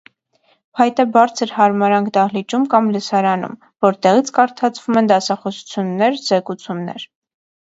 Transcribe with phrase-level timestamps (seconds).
[0.77, 3.53] Փայտե բարձր հարմարանք դահլիճում կամ լսարանում,
[3.87, 7.07] որտեղից կարդացվում են դասախոսություններ, զեկուցումներ։